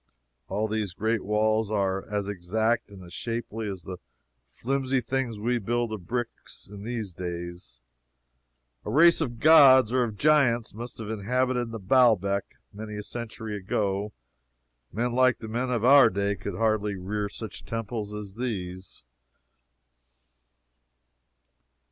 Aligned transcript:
All 0.47 0.67
these 0.67 0.93
great 0.95 1.23
walls 1.23 1.69
are 1.69 2.09
as 2.09 2.27
exact 2.27 2.89
and 2.89 3.13
shapely 3.13 3.67
as 3.67 3.83
the 3.83 3.97
flimsy 4.47 4.99
things 4.99 5.37
we 5.37 5.59
build 5.59 5.93
of 5.93 6.07
bricks 6.07 6.67
in 6.67 6.81
these 6.81 7.13
days. 7.13 7.81
A 8.83 8.89
race 8.89 9.21
of 9.21 9.39
gods 9.39 9.91
or 9.91 10.01
of 10.03 10.17
giants 10.17 10.73
must 10.73 10.97
have 10.97 11.11
inhabited 11.11 11.67
Baalbec 11.87 12.57
many 12.73 12.95
a 12.97 13.03
century 13.03 13.55
ago. 13.55 14.11
Men 14.91 15.13
like 15.13 15.37
the 15.37 15.47
men 15.47 15.69
of 15.69 15.85
our 15.85 16.09
day 16.09 16.35
could 16.35 16.55
hardly 16.55 16.95
rear 16.95 17.29
such 17.29 17.63
temples 17.63 18.11
as 18.11 18.33
these. 18.33 19.03